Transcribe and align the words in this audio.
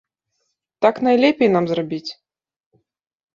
Так 0.85 0.95
найлепей 1.07 1.49
нам 1.57 1.65
зрабіць! 1.73 2.11